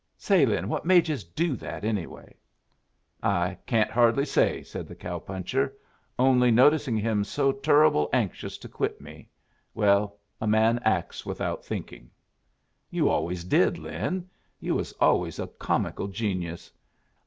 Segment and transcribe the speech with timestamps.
[0.17, 2.35] Say, Lin, what made yus do that, anyway?"
[3.21, 5.75] "I can't hardly say," said the cow puncher.
[6.17, 9.29] "Only noticing him so turruble anxious to quit me
[9.75, 12.09] well, a man acts without thinking."
[12.89, 14.27] "You always did, Lin.
[14.59, 16.71] You was always a comical genius.